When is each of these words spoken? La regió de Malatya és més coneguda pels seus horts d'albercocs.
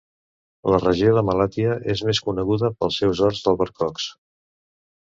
La 0.73 0.79
regió 0.83 1.11
de 1.17 1.23
Malatya 1.27 1.75
és 1.95 2.03
més 2.09 2.23
coneguda 2.31 2.73
pels 2.81 2.99
seus 3.03 3.25
horts 3.29 3.47
d'albercocs. 3.47 4.11